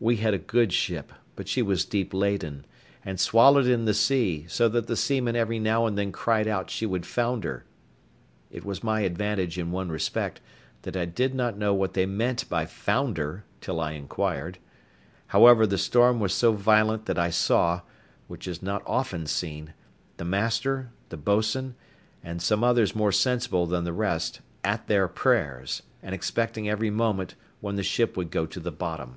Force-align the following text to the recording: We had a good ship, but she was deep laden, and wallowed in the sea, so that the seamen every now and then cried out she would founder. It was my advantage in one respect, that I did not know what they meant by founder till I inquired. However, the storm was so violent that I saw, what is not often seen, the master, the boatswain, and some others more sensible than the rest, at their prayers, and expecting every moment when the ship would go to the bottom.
We 0.00 0.18
had 0.18 0.32
a 0.32 0.38
good 0.38 0.72
ship, 0.72 1.12
but 1.34 1.48
she 1.48 1.60
was 1.60 1.84
deep 1.84 2.14
laden, 2.14 2.64
and 3.04 3.20
wallowed 3.32 3.66
in 3.66 3.84
the 3.84 3.92
sea, 3.92 4.46
so 4.48 4.68
that 4.68 4.86
the 4.86 4.94
seamen 4.94 5.34
every 5.34 5.58
now 5.58 5.86
and 5.86 5.98
then 5.98 6.12
cried 6.12 6.46
out 6.46 6.70
she 6.70 6.86
would 6.86 7.04
founder. 7.04 7.64
It 8.48 8.64
was 8.64 8.84
my 8.84 9.00
advantage 9.00 9.58
in 9.58 9.72
one 9.72 9.90
respect, 9.90 10.40
that 10.82 10.96
I 10.96 11.04
did 11.04 11.34
not 11.34 11.58
know 11.58 11.74
what 11.74 11.94
they 11.94 12.06
meant 12.06 12.48
by 12.48 12.64
founder 12.64 13.42
till 13.60 13.80
I 13.80 13.90
inquired. 13.94 14.58
However, 15.26 15.66
the 15.66 15.76
storm 15.78 16.20
was 16.20 16.32
so 16.32 16.52
violent 16.52 17.06
that 17.06 17.18
I 17.18 17.30
saw, 17.30 17.80
what 18.28 18.46
is 18.46 18.62
not 18.62 18.84
often 18.86 19.26
seen, 19.26 19.74
the 20.16 20.24
master, 20.24 20.90
the 21.08 21.16
boatswain, 21.16 21.74
and 22.22 22.40
some 22.40 22.62
others 22.62 22.94
more 22.94 23.10
sensible 23.10 23.66
than 23.66 23.82
the 23.82 23.92
rest, 23.92 24.42
at 24.62 24.86
their 24.86 25.08
prayers, 25.08 25.82
and 26.04 26.14
expecting 26.14 26.68
every 26.68 26.88
moment 26.90 27.34
when 27.60 27.74
the 27.74 27.82
ship 27.82 28.16
would 28.16 28.30
go 28.30 28.46
to 28.46 28.60
the 28.60 28.70
bottom. 28.70 29.16